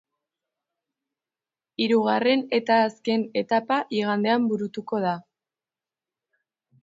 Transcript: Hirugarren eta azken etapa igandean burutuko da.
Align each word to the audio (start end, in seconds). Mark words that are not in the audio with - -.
Hirugarren 1.83 2.41
eta 2.59 2.77
azken 2.85 3.25
etapa 3.41 3.79
igandean 3.99 4.47
burutuko 4.53 5.03
da. 5.07 5.15